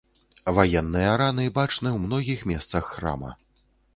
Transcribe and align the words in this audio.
Ваенныя 0.59 1.11
раны 1.23 1.45
бачны 1.57 1.89
ў 1.95 2.07
многіх 2.07 2.39
месцах 2.53 2.83
храма. 2.97 3.31